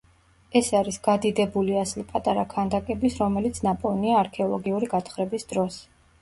ეს 0.59 0.69
არის 0.77 0.95
გადიდებული 1.07 1.75
ასლი 1.81 2.05
პატარა 2.13 2.45
ქანდაკების, 2.53 3.19
რომელიც 3.25 3.61
ნაპოვნია 3.69 4.17
არქეოლოგიური 4.23 4.91
გათხრების 4.97 5.47
დროს. 5.55 5.79